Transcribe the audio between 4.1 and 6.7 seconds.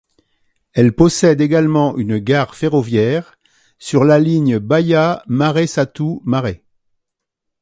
ligne Baia Mare-Satu Mare.